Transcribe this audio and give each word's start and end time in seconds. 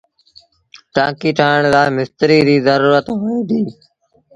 ٽآنڪي 0.93 1.29
ٺآهڻ 1.37 1.61
لآ 1.73 1.81
مستريٚ 1.97 2.45
ريٚ 2.47 2.63
زرورت 2.67 3.05
هوئي 3.19 3.37
ديٚ 3.49 3.69